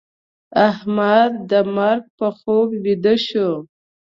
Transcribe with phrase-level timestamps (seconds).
[0.69, 3.51] احمد د مرګ په خوب بيده شو.